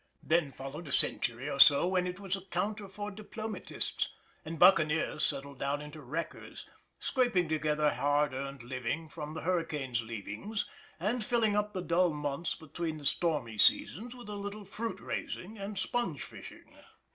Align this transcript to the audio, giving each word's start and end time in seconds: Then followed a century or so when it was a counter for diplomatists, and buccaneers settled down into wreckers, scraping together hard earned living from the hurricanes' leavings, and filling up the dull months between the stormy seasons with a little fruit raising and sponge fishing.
Then 0.23 0.51
followed 0.51 0.87
a 0.87 0.91
century 0.91 1.47
or 1.47 1.59
so 1.59 1.89
when 1.89 2.07
it 2.07 2.19
was 2.19 2.35
a 2.35 2.43
counter 2.45 2.87
for 2.87 3.11
diplomatists, 3.11 4.09
and 4.43 4.57
buccaneers 4.57 5.23
settled 5.23 5.59
down 5.59 5.79
into 5.79 6.01
wreckers, 6.01 6.65
scraping 6.97 7.47
together 7.47 7.93
hard 7.93 8.33
earned 8.33 8.63
living 8.63 9.09
from 9.09 9.35
the 9.35 9.41
hurricanes' 9.41 10.01
leavings, 10.01 10.65
and 10.99 11.23
filling 11.23 11.55
up 11.55 11.73
the 11.73 11.83
dull 11.83 12.09
months 12.13 12.55
between 12.55 12.97
the 12.97 13.05
stormy 13.05 13.59
seasons 13.59 14.15
with 14.15 14.27
a 14.29 14.35
little 14.35 14.65
fruit 14.65 14.99
raising 14.99 15.59
and 15.59 15.77
sponge 15.77 16.23
fishing. 16.23 16.75